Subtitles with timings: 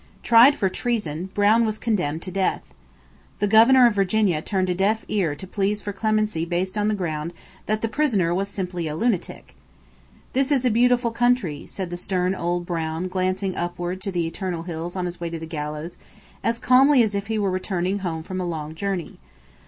[0.23, 2.63] Tried for treason, Brown was condemned to death.
[3.37, 6.95] The governor of Virginia turned a deaf ear to pleas for clemency based on the
[6.95, 7.33] ground
[7.67, 9.55] that the prisoner was simply a lunatic.
[10.33, 14.63] "This is a beautiful country," said the stern old Brown glancing upward to the eternal
[14.63, 15.97] hills on his way to the gallows,
[16.43, 19.19] as calmly as if he were returning home from a long journey.